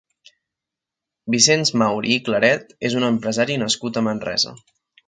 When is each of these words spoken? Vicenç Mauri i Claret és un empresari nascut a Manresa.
Vicenç 1.35 1.73
Mauri 1.83 2.17
i 2.17 2.25
Claret 2.31 2.75
és 2.91 2.99
un 3.03 3.09
empresari 3.15 3.63
nascut 3.67 4.03
a 4.03 4.09
Manresa. 4.11 4.61